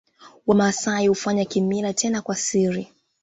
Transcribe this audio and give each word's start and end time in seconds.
Wamasai 0.47 1.07
hufanya 1.07 1.45
kimila 1.45 1.93
tena 1.93 2.21
kwa 2.21 2.35
siri 2.35 2.93